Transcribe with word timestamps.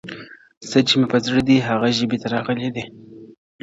•څه 0.69 0.79
چي 0.87 0.95
مي 0.99 1.07
په 1.13 1.17
زړه 1.25 1.41
دي 1.47 1.57
هغه 1.67 1.87
ژبي 1.97 2.17
ته 2.21 2.27
راغلي 2.35 2.69
دي- 2.75 2.83